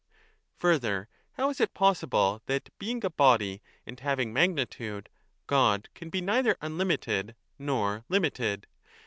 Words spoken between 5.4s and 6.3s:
God can be